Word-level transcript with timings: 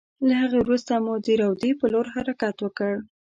له 0.27 0.33
هغې 0.41 0.57
وروسته 0.61 0.91
مو 1.03 1.13
د 1.25 1.27
روضې 1.41 1.71
په 1.79 1.85
لور 1.93 2.05
حرکت 2.15 2.55
وکړ. 2.61 2.93